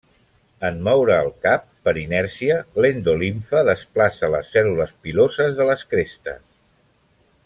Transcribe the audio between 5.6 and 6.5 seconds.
de les crestes.